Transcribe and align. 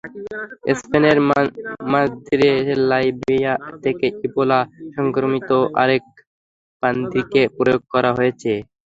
স্পেনের 0.79 1.17
মাদ্রিদে 1.91 2.51
লাইবেরিয়া 2.89 3.53
থেকে 3.83 4.05
ইবোলা 4.25 4.59
সংক্রমিত 4.95 5.49
আরেক 5.81 6.03
পাদ্রিকে 6.83 7.41
প্রয়োগ 7.57 7.81
করা 7.93 8.11
হয়েছে। 8.17 8.51